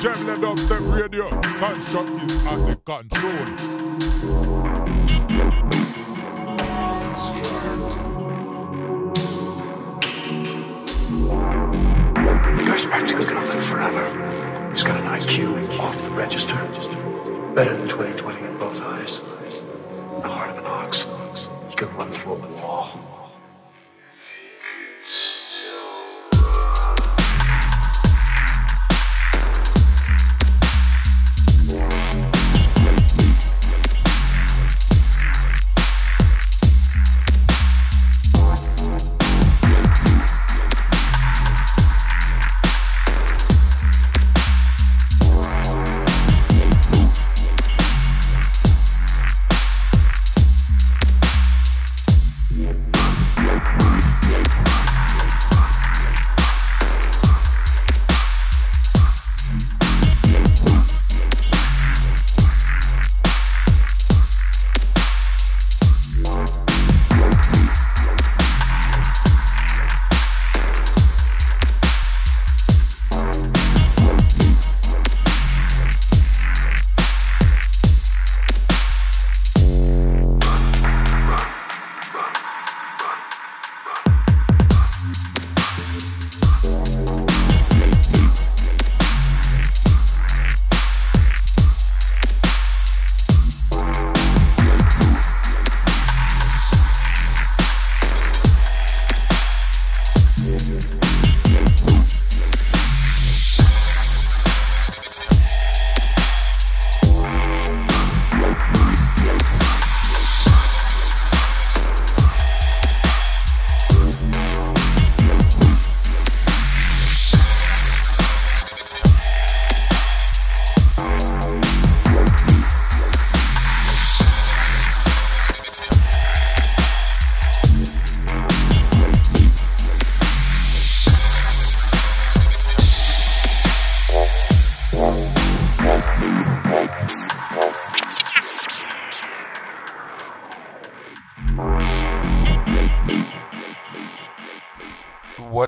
Gemland 0.00 0.40
Dubstep 0.40 0.94
Radio. 0.94 1.28
Construct 1.58 2.08
is 2.22 2.46
at 2.46 2.66
the 2.66 2.76
control. 2.86 3.46
The 12.56 12.64
guy's 12.64 12.86
practically 12.86 13.24
gonna 13.24 13.46
live 13.46 13.64
forever. 13.64 14.70
He's 14.72 14.84
got 14.84 15.00
an 15.00 15.06
IQ 15.06 15.80
off 15.80 16.00
the 16.04 16.12
register. 16.12 17.07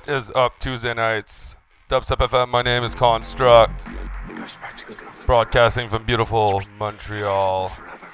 What 0.03 0.15
is 0.15 0.31
up, 0.31 0.57
Tuesday 0.59 0.95
nights? 0.95 1.57
Dubstep 1.87 2.17
FM, 2.27 2.49
my 2.49 2.63
name 2.63 2.83
is 2.83 2.95
Construct. 2.95 3.85
The 3.85 4.33
guy's 4.33 4.53
practically 4.55 4.95
gonna 4.95 5.11
live 5.11 5.25
Broadcasting 5.27 5.89
from 5.89 6.05
beautiful 6.05 6.63
Montreal. 6.79 7.67
forever. 7.69 8.07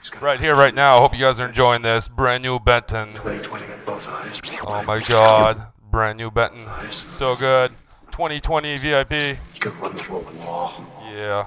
He's 0.00 0.10
got 0.10 0.20
Right 0.20 0.40
here, 0.40 0.56
right 0.56 0.74
now. 0.74 0.98
Hope 0.98 1.12
you 1.12 1.20
guys 1.20 1.40
are 1.40 1.46
enjoying 1.46 1.82
this. 1.82 2.08
Brand 2.08 2.42
new 2.42 2.58
Benton. 2.58 3.14
2020 3.14 3.64
in 3.66 3.70
both 3.86 4.08
eyes. 4.08 4.40
Oh 4.66 4.82
my 4.82 4.98
god. 4.98 5.68
Brand 5.92 6.18
new 6.18 6.30
Benton. 6.30 6.66
So 6.90 7.36
good. 7.36 7.70
2020 8.10 8.78
VIP. 8.78 9.12
He 9.52 9.60
could 9.60 9.76
run 9.80 9.92
through 9.94 10.16
a 10.16 10.32
wall. 10.44 10.84
Yeah. 11.14 11.46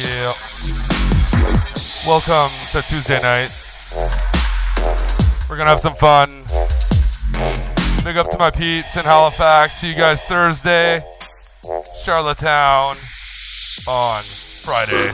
Yeah. 0.00 0.32
Welcome 2.06 2.52
to 2.70 2.82
Tuesday 2.82 3.20
night. 3.20 3.50
We're 5.50 5.56
gonna 5.56 5.70
have 5.70 5.80
some 5.80 5.96
fun. 5.96 6.44
Big 8.04 8.16
up 8.16 8.30
to 8.30 8.38
my 8.38 8.52
peeps 8.52 8.96
in 8.96 9.04
Halifax. 9.04 9.74
See 9.74 9.88
you 9.88 9.96
guys 9.96 10.22
Thursday. 10.22 11.02
Charlottetown 12.04 12.96
on 13.88 14.22
Friday. 14.62 15.10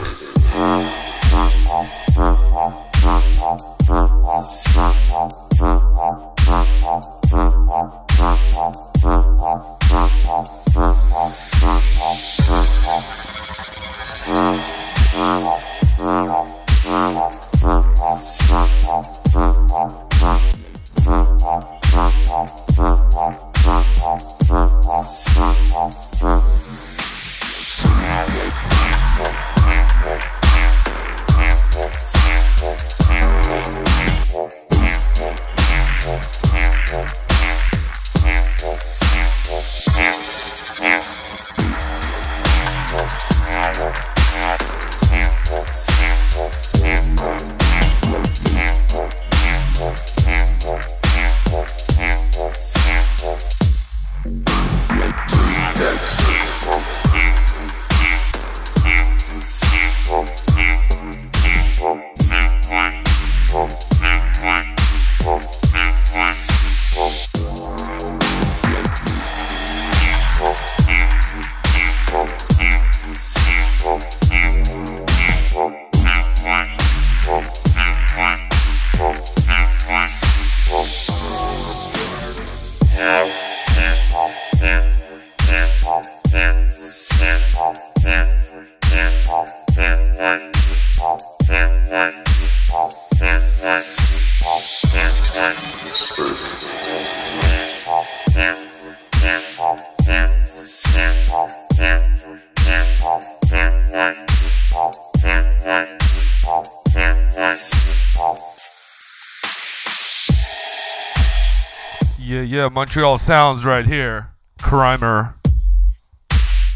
Yeah, 112.24 112.41
yeah, 112.41 112.68
Montreal 112.71 113.18
Sounds 113.18 113.66
right 113.66 113.84
here. 113.84 114.30
Crimer. 114.59 115.34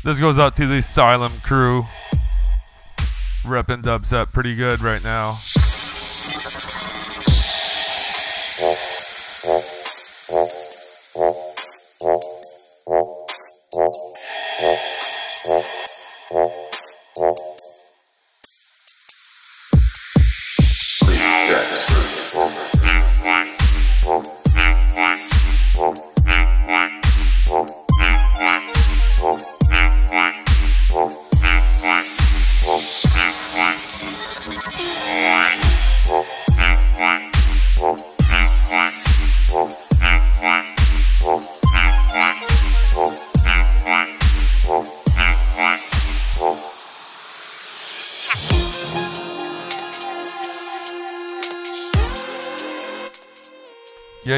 This 0.05 0.21
goes 0.21 0.39
out 0.39 0.55
to 0.57 0.67
the 0.67 0.77
Asylum 0.77 1.33
crew. 1.43 1.85
Repping 3.45 3.83
dubstep 3.83 4.31
pretty 4.33 4.55
good 4.55 4.81
right 4.81 5.03
now. 5.03 5.39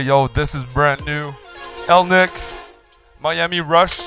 Yo, 0.01 0.29
this 0.29 0.55
is 0.55 0.65
brand 0.65 1.05
new. 1.05 1.35
El 1.87 2.05
Nix, 2.05 2.57
Miami 3.21 3.61
Rush. 3.61 4.01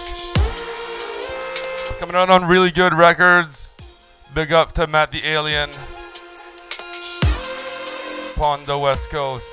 Coming 1.99 2.15
out 2.15 2.31
on 2.31 2.45
really 2.45 2.71
good 2.71 2.95
records. 2.95 3.69
Big 4.33 4.51
up 4.51 4.71
to 4.73 4.87
Matt 4.87 5.11
the 5.11 5.23
Alien. 5.23 5.69
On 8.41 8.63
the 8.65 8.77
West 8.77 9.11
Coast. 9.11 9.52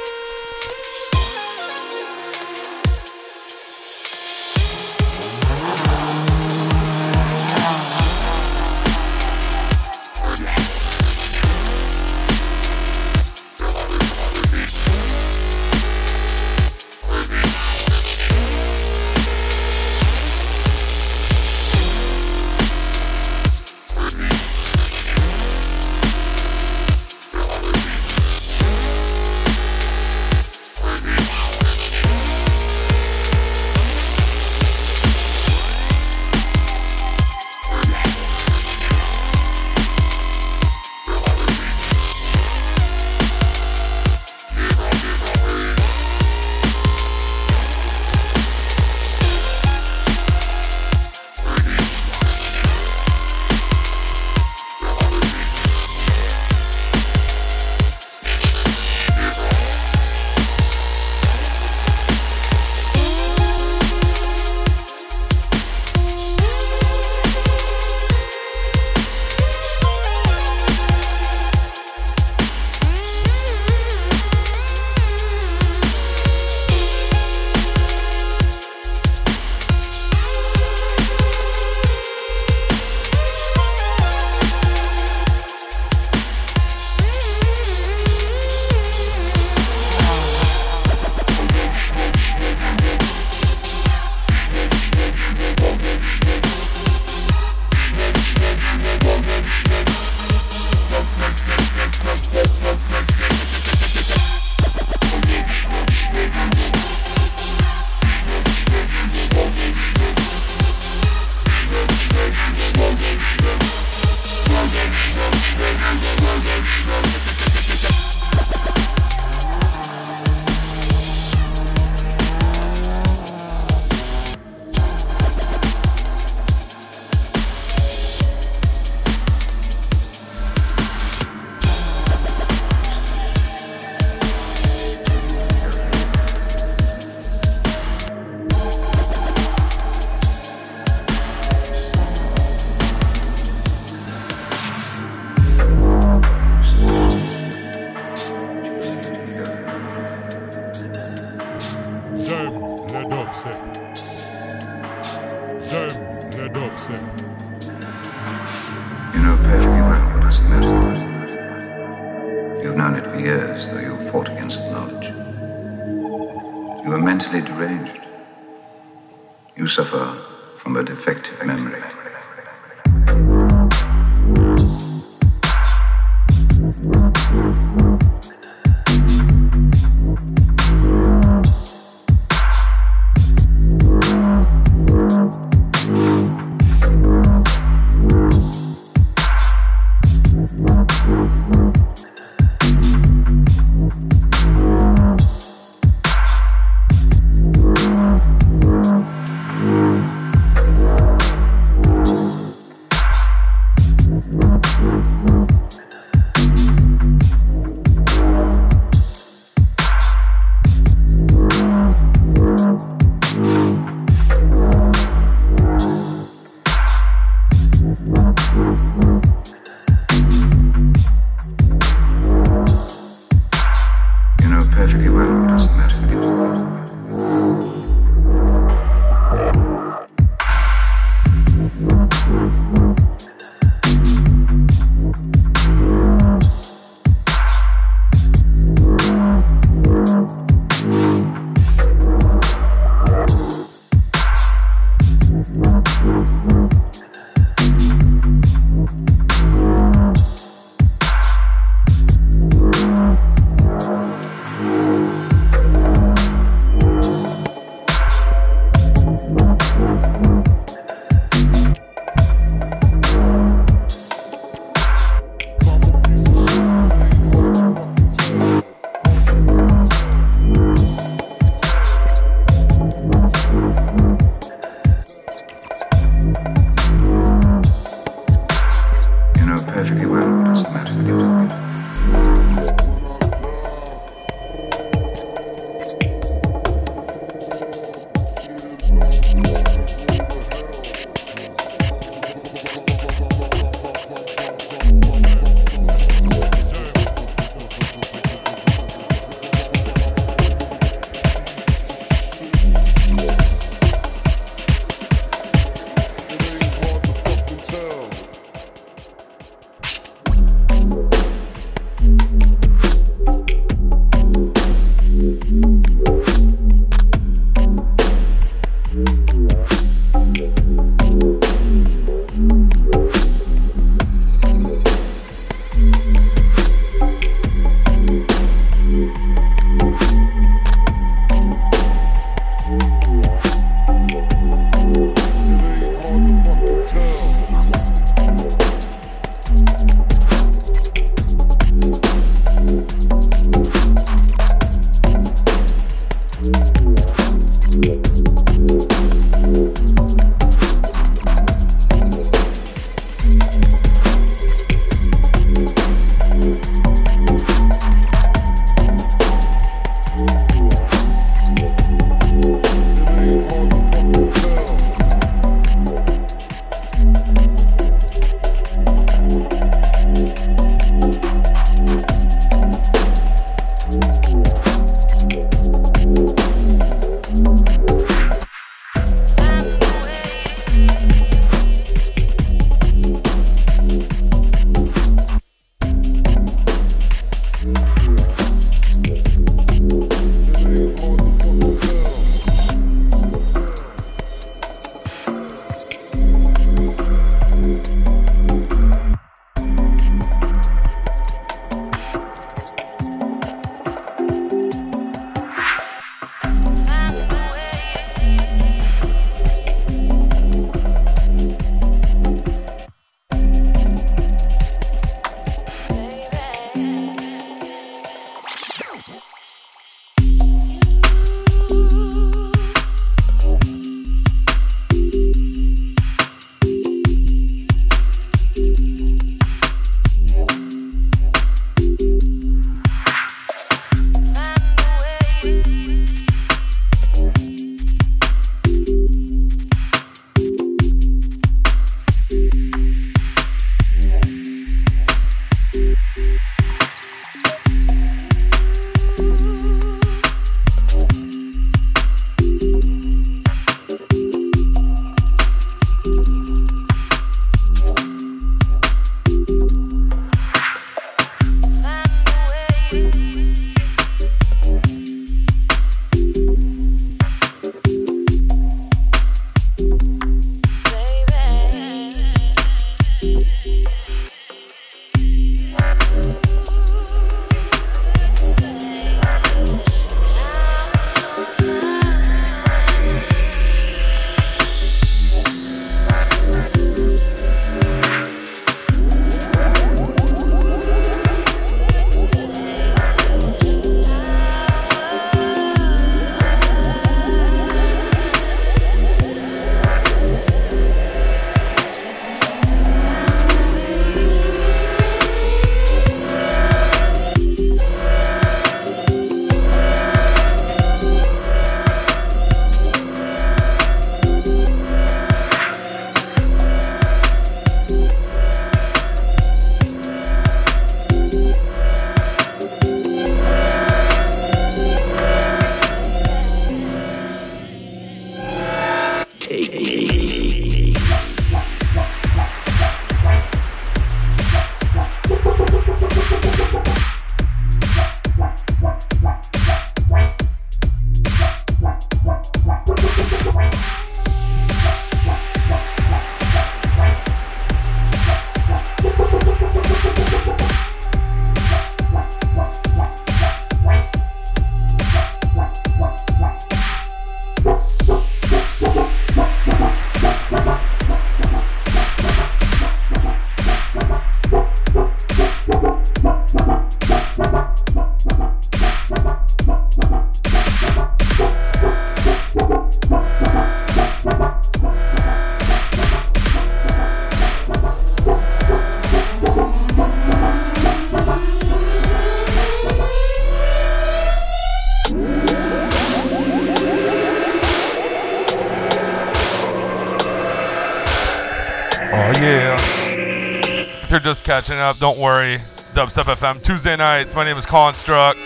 You're 594.21 594.35
just 594.35 594.45
catching 594.45 594.77
up, 594.77 594.99
don't 594.99 595.19
worry. 595.19 595.59
Dubstep 595.95 596.25
FM 596.25 596.63
Tuesday 596.63 596.95
nights. 596.95 597.35
My 597.35 597.43
name 597.43 597.57
is 597.57 597.65
Construct. 597.65 598.39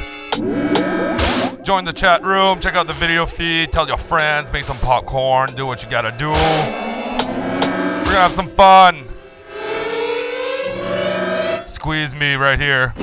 Join 1.65 1.85
the 1.85 1.93
chat 1.93 2.23
room, 2.23 2.61
check 2.61 2.75
out 2.75 2.87
the 2.87 2.93
video 2.93 3.27
feed, 3.27 3.73
tell 3.73 3.89
your 3.89 3.97
friends, 3.97 4.53
make 4.53 4.63
some 4.63 4.79
popcorn, 4.79 5.57
do 5.57 5.67
what 5.67 5.83
you 5.83 5.91
gotta 5.91 6.13
do. 6.13 6.29
We're 6.29 8.05
gonna 8.05 8.21
have 8.21 8.33
some 8.33 8.49
fun. 8.49 9.09
Squeeze 11.67 12.15
me 12.15 12.35
right 12.35 12.61
here. 12.61 12.95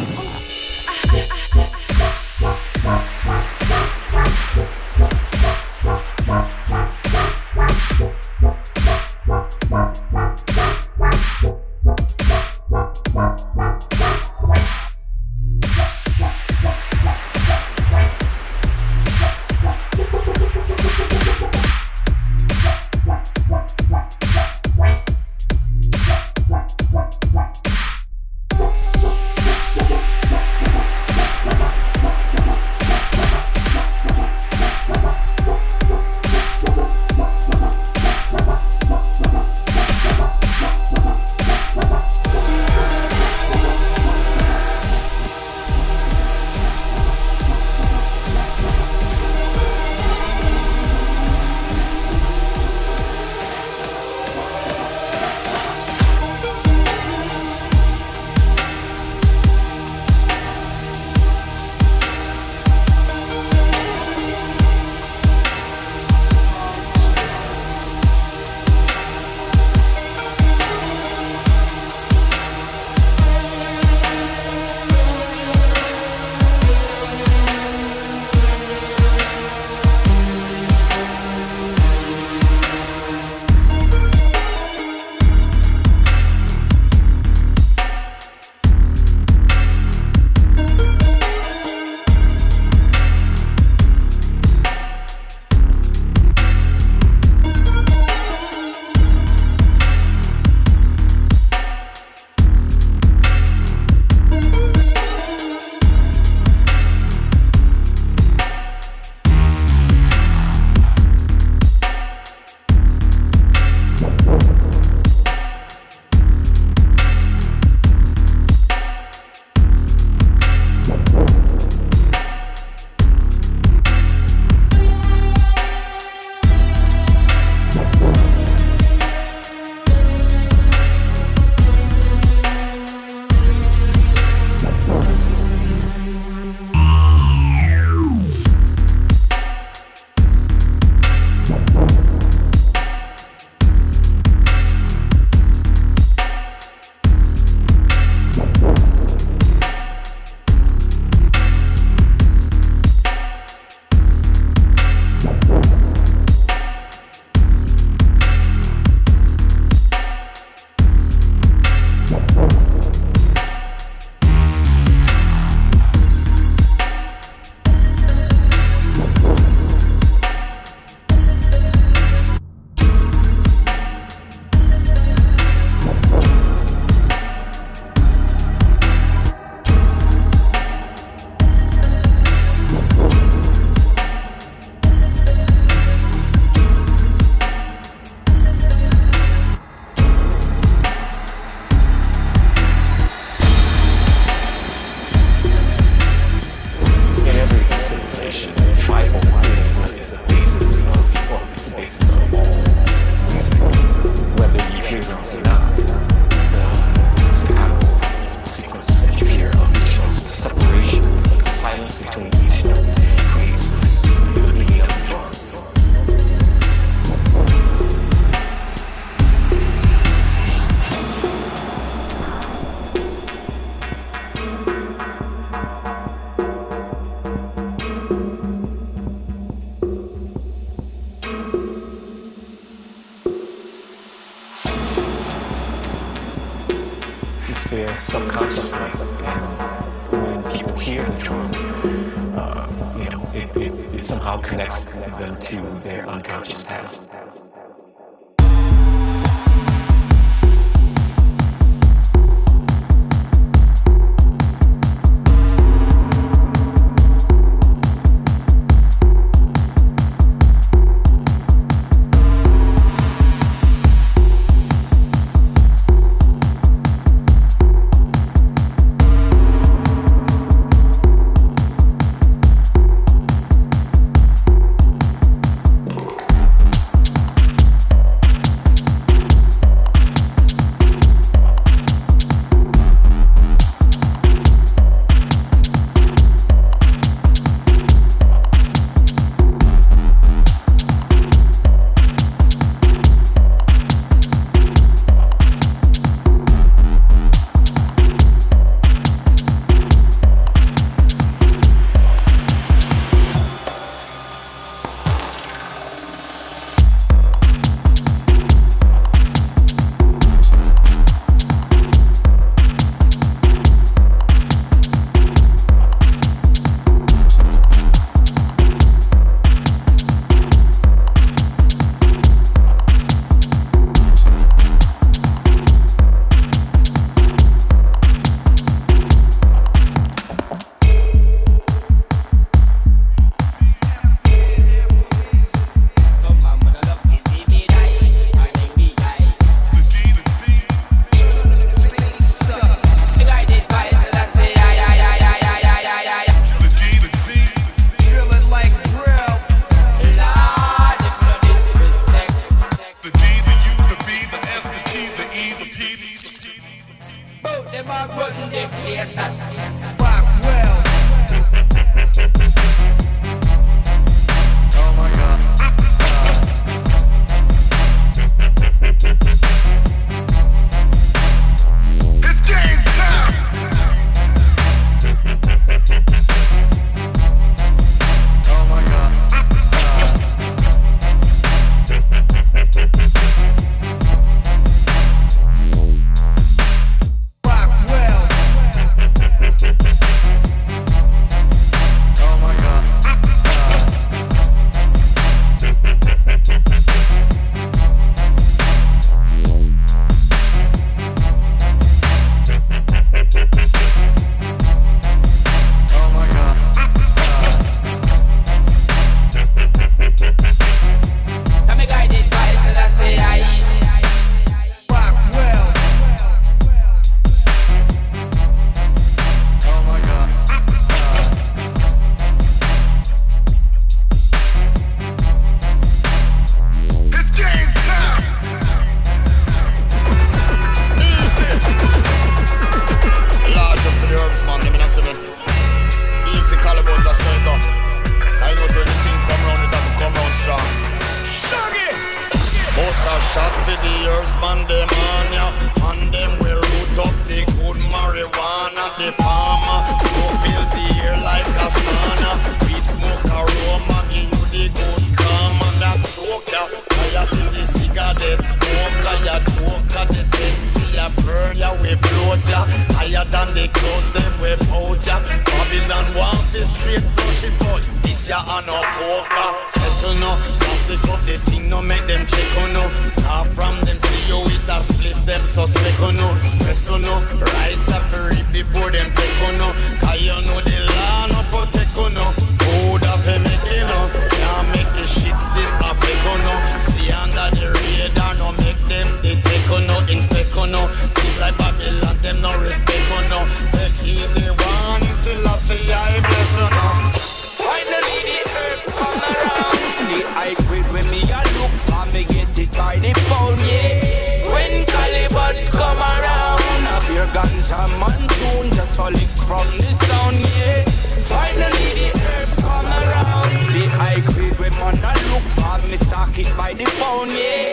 jam 507.71 508.03
and 508.03 508.29
tune, 508.35 508.69
just 508.75 508.99
a 508.99 509.07
lick 509.15 509.31
from 509.47 509.67
the 509.79 509.91
sound, 510.03 510.39
yeah. 510.59 510.83
Finally 511.31 511.89
the 511.99 512.09
herbs 512.27 512.55
come 512.59 512.91
around. 512.99 513.51
The 513.71 513.83
high 513.95 514.19
grade 514.19 514.59
when 514.59 514.73
man 514.81 514.97
a 514.99 515.13
look 515.31 515.47
for 515.55 515.79
me, 515.87 515.95
stock 515.95 516.37
it 516.37 516.51
by 516.57 516.73
the 516.73 516.85
pound, 516.99 517.31
yeah. 517.31 517.71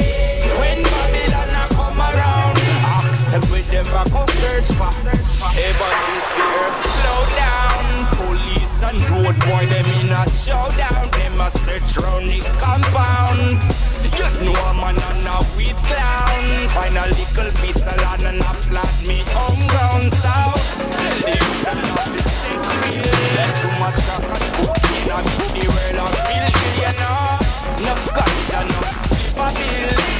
When 0.60 0.82
Babylon 0.84 1.50
a 1.62 1.64
come 1.74 2.00
around, 2.10 2.58
ask 2.94 3.30
them 3.32 3.44
with 3.50 3.68
them 3.72 3.86
I 3.90 4.04
go 4.14 4.22
search 4.42 4.70
for. 4.78 4.94
everybody's 5.66 6.28
here. 6.38 6.70
slow 6.94 7.22
down, 7.42 7.84
pull 8.14 8.47
police 8.78 8.82
and 8.82 9.10
road 9.10 9.38
boy, 9.40 9.66
them 9.66 9.86
in 10.00 10.12
a 10.12 10.28
showdown. 10.30 11.10
Them 11.10 11.40
a 11.40 11.50
search 11.50 11.96
round 11.98 12.28
the 12.28 12.40
compound. 12.58 13.60
You 14.02 14.44
know 14.44 14.54
I'm 14.54 14.78
a 14.78 14.92
man 14.92 15.26
a 15.26 15.56
weed 15.56 15.76
clown. 15.76 16.68
Find 16.68 16.96
a 16.96 17.06
little 17.06 17.50
pistol 17.62 17.88
and 17.88 18.40
a 18.40 18.54
flat 18.62 19.06
me 19.06 19.22
homegrown 19.28 20.10
south. 20.22 20.62
Tell 20.78 21.18
the 21.20 21.30
youth 21.30 21.62
that 21.64 21.78
love 21.96 22.16
is 22.16 22.28
sick 22.40 22.62
real. 22.78 23.12
Too 23.58 23.72
much 23.78 23.98
cock 24.06 24.24
and 24.24 24.46
cocaine, 24.54 25.10
I 25.10 25.22
mean 25.24 25.50
the 25.54 25.64
world 25.68 25.98
I 25.98 26.14
feel 26.24 26.46
real, 26.54 26.78
you 26.78 26.92
know. 26.98 27.38
Enough 27.78 28.06
ganja, 28.16 28.58
enough 28.62 28.98
skip 29.04 29.36
a 29.36 29.48
bill. 29.54 30.17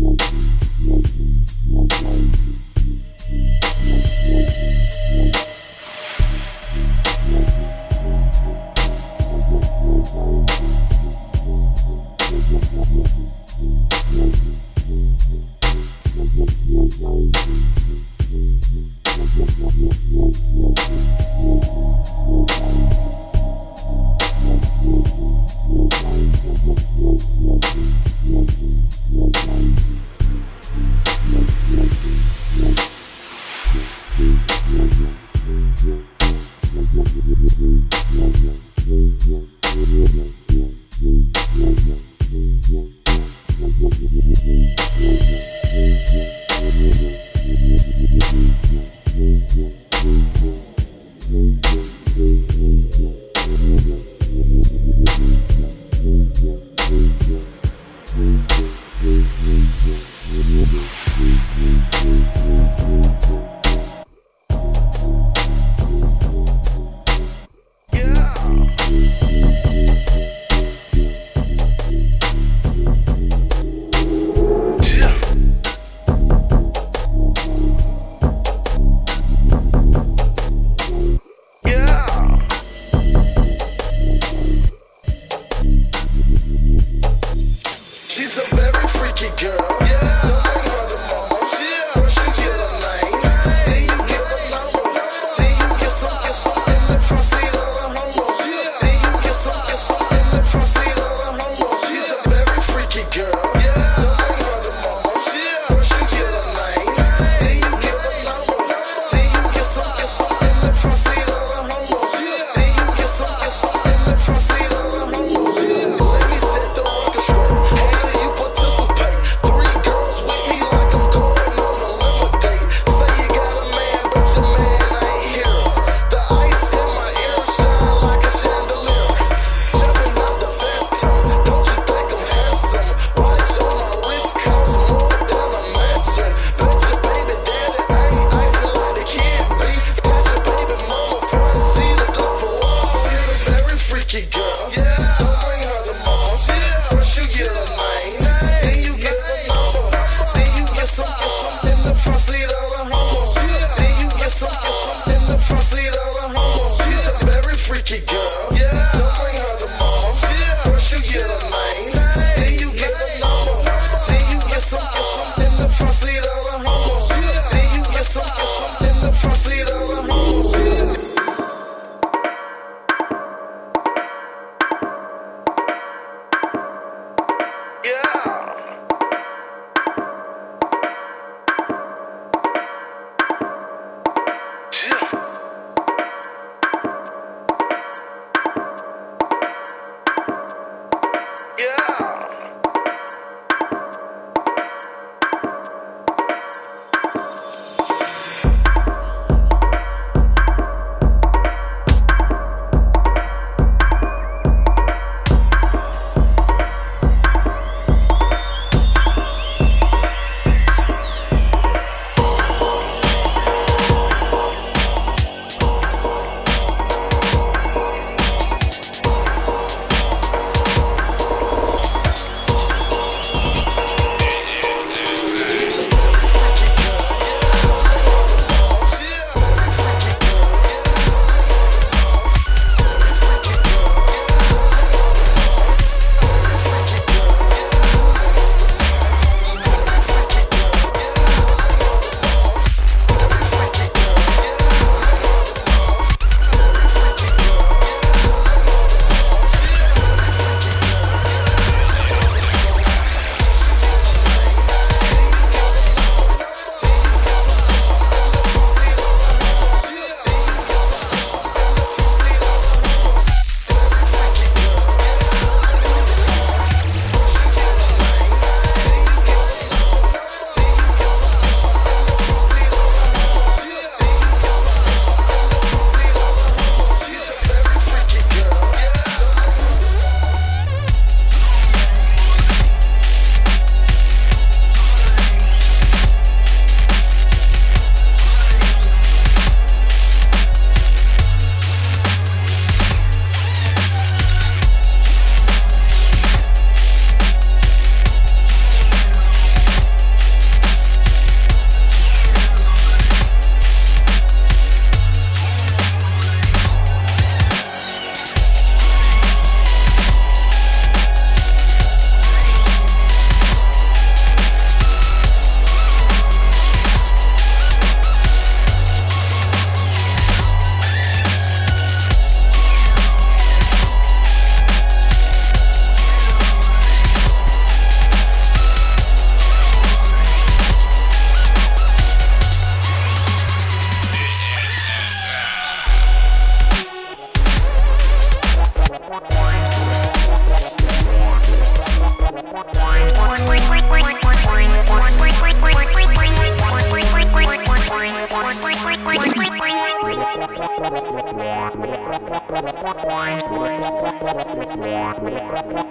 She's 0.00 0.29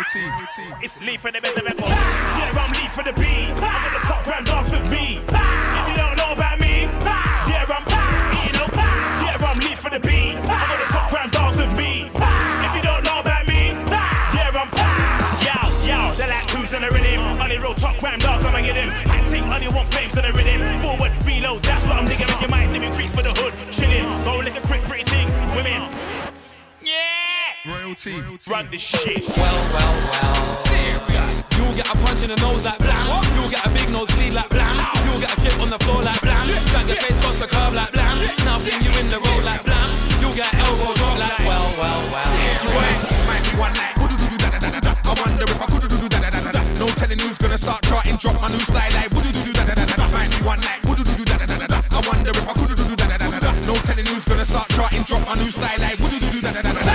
For 0.08 1.32
the 1.32 1.40
better 1.40 1.60
record. 1.60 1.92
Yeah, 1.92 2.62
I'm 2.62 2.72
lead 2.72 2.90
for 2.96 3.04
the 3.04 3.12
beat. 3.12 3.52
I 3.60 3.76
got 3.84 3.92
the 3.92 4.00
top 4.08 4.24
grand 4.24 4.46
dogs 4.46 4.70
with 4.72 4.88
me. 4.88 5.20
If 5.20 5.84
you 5.84 5.96
don't 6.00 6.16
know 6.16 6.32
about 6.32 6.56
me, 6.60 6.88
yeah, 7.44 7.68
I'm 7.68 7.84
you 7.84 8.52
know. 8.56 8.68
Yeah, 8.72 9.36
I'm 9.44 9.58
lead 9.60 9.76
for 9.76 9.90
the 9.90 10.00
beat. 10.00 10.40
I 10.48 10.64
got 10.64 10.78
the 10.80 10.88
top 10.88 11.10
grand 11.12 11.32
dogs 11.32 11.58
with 11.60 11.76
me. 11.76 12.08
If 12.08 12.72
you 12.72 12.82
don't 12.86 13.04
know 13.04 13.20
about 13.20 13.44
me, 13.44 13.76
yeah, 14.32 14.48
I'm 14.56 14.70
yo, 15.44 15.58
yo. 15.84 16.00
They're 16.16 16.32
like 16.32 16.48
who's 16.56 16.72
in 16.72 16.80
the 16.80 16.88
rhythm? 16.88 17.20
Only 17.36 17.58
real 17.58 17.74
top 17.74 17.98
grand 18.00 18.22
dogs, 18.22 18.44
I'ma 18.44 18.64
get 18.64 18.80
him. 18.80 18.88
Acting 19.12 19.44
only 19.44 19.68
want 19.68 19.92
flames 19.92 20.16
in 20.16 20.24
the 20.24 20.32
rhythm. 20.32 20.64
Forward, 20.80 21.12
reload, 21.28 21.60
that's 21.68 21.84
what 21.84 22.00
I'm 22.00 22.06
digging. 22.08 22.32
Your 22.40 22.48
mind, 22.48 22.72
see 22.72 22.78
me 22.78 22.88
crease 22.96 23.12
for 23.12 23.20
the 23.20 23.36
hood, 23.36 23.52
chilling. 23.68 24.08
Go 24.24 24.40
lick 24.40 24.56
a 24.56 24.64
quick, 24.64 24.80
pretty 24.88 25.04
thing, 25.04 25.28
women 25.52 26.07
royalty. 28.06 28.50
Run 28.50 28.68
this 28.70 28.80
shit. 28.80 29.26
Well, 29.36 29.58
well, 29.74 29.94
well. 30.10 30.64
Serious. 30.66 31.44
You'll 31.56 31.74
get 31.74 31.86
a 31.86 31.96
punch 31.98 32.22
in 32.22 32.30
the 32.30 32.36
nose 32.36 32.64
like 32.64 32.78
blam. 32.78 33.08
What? 33.08 33.26
You'll 33.34 33.50
get 33.50 33.66
a 33.66 33.70
big 33.70 33.90
nose 33.90 34.08
bleed 34.14 34.32
like 34.32 34.50
blam. 34.50 34.74
Ow. 34.76 34.92
You'll 35.04 35.20
get 35.20 35.32
a 35.32 35.42
chip 35.42 35.60
on 35.60 35.70
the 35.70 35.78
floor 35.84 36.02
like 36.02 36.20
blam. 36.20 36.46
Yeah. 36.46 36.64
Drag 36.70 36.88
your 36.88 36.96
face 36.96 37.16
across 37.18 37.38
the 37.40 37.46
curb 37.46 37.74
like 37.74 37.92
blam. 37.92 38.18
Yeah. 38.18 38.44
Now 38.44 38.58
bring 38.58 38.80
you 38.82 38.92
in 38.98 39.08
the 39.10 39.18
road 39.18 39.44
like 39.44 39.64
blam. 39.64 39.90
You'll 40.20 40.34
get 40.34 40.52
elbow 40.54 40.94
drop 40.94 41.18
like 41.18 41.38
well, 41.46 41.74
well, 41.78 42.02
well. 42.12 42.28
I 45.08 45.14
wonder 45.16 45.44
if 45.44 45.60
I 45.60 45.66
could. 45.66 45.88
No 46.78 46.86
telling 46.94 47.18
who's 47.18 47.38
gonna 47.38 47.58
start 47.58 47.82
charting, 47.82 48.16
drop 48.16 48.40
my 48.40 48.48
new 48.48 48.62
style 48.62 48.92
like 48.94 49.10
would 49.10 49.24
do 49.24 49.52
da 49.52 49.64
da 49.64 49.74
da 49.74 49.84
da 49.84 49.96
da. 49.96 50.08
Might 50.12 50.30
be 50.30 50.36
one 50.46 50.60
night. 50.60 50.78
Would 50.86 51.02
do 51.02 51.24
da 51.24 51.38
da 51.38 51.46
da 51.46 51.58
da 51.58 51.66
da. 51.66 51.78
I 51.90 52.00
wonder 52.06 52.30
if 52.30 52.46
I 52.48 52.52
could 52.54 52.76
do 52.76 52.94
da 52.94 53.06
da 53.08 53.16
da 53.18 53.30
da 53.30 53.38
da. 53.40 53.50
No 53.66 53.74
telling 53.82 54.06
who's 54.06 54.24
gonna 54.24 54.44
start 54.44 54.68
charting, 54.68 55.02
drop 55.02 55.26
my 55.26 55.34
new 55.34 55.50
style 55.50 55.78
like 55.80 55.98
would 55.98 56.12
do 56.12 56.40
da 56.40 56.52
da 56.52 56.62
da 56.62 56.72
da 56.72 56.82
da. 56.84 56.87